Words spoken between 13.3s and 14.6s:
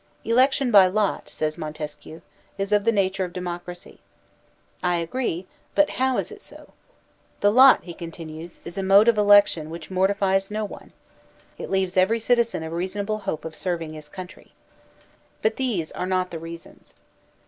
of serving his country.